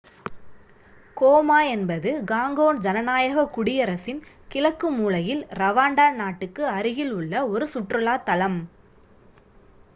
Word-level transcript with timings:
coma 1.17 1.57
என்பது 1.67 2.11
Congo 2.31 2.65
ஜனநாயகக் 2.79 3.51
குடியரசின் 3.51 4.21
கிழக்கு 4.47 4.89
மூலையில் 4.91 5.43
ரவாண்டா 5.55 6.07
நாட்டுக்கு 6.15 6.63
அருகில் 6.69 7.13
உள்ள 7.13 7.33
ஒரு 7.47 7.67
சுற்றுலாத்தலம் 7.73 8.59